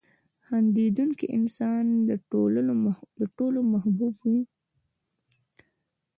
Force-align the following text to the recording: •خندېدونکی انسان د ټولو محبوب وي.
•خندېدونکی 0.45 1.25
انسان 1.37 1.83
د 2.07 2.09
ټولو 3.37 3.59
محبوب 3.73 4.15
وي. 4.29 4.41